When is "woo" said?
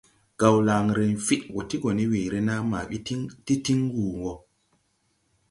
4.21-4.35